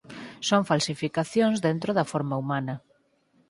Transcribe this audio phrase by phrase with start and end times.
[0.47, 2.75] Son falsificacións dentro da forma humana.